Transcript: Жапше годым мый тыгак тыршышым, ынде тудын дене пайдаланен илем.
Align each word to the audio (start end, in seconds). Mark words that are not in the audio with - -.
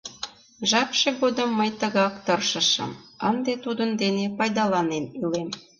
Жапше 0.69 1.09
годым 1.21 1.49
мый 1.59 1.69
тыгак 1.79 2.13
тыршышым, 2.25 2.91
ынде 3.29 3.53
тудын 3.63 3.89
дене 4.01 4.25
пайдаланен 4.37 5.05
илем. 5.21 5.49